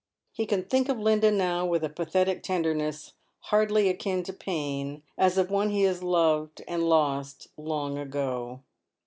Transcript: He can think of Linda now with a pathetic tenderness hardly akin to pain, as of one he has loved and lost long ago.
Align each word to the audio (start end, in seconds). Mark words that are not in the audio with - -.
He 0.33 0.47
can 0.47 0.63
think 0.63 0.89
of 0.89 0.97
Linda 0.97 1.29
now 1.29 1.63
with 1.63 1.83
a 1.83 1.89
pathetic 1.89 2.41
tenderness 2.41 3.13
hardly 3.51 3.87
akin 3.87 4.23
to 4.23 4.33
pain, 4.33 5.03
as 5.15 5.37
of 5.37 5.51
one 5.51 5.69
he 5.69 5.83
has 5.83 6.01
loved 6.01 6.63
and 6.67 6.89
lost 6.89 7.49
long 7.55 7.99
ago. 7.99 8.61